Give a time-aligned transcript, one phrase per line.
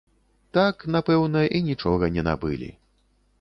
[0.57, 2.73] Так, напэўна, і нічога не набылі.